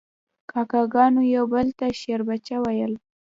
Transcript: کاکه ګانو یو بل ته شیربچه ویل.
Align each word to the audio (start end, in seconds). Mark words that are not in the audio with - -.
کاکه 0.51 0.81
ګانو 0.93 1.21
یو 1.35 1.45
بل 1.53 1.67
ته 1.77 1.85
شیربچه 2.01 2.57
ویل. 2.63 2.93